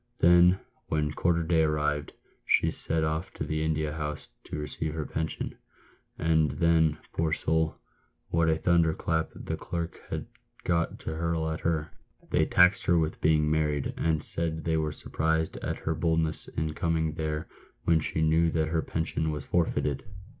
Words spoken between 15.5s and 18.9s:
at her boldness in coming there when .she knew that her